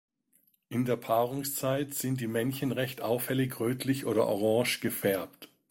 [0.69, 5.47] In der Paarungszeit sind die Männchen recht auffällig rötlich oder orange gefärbt.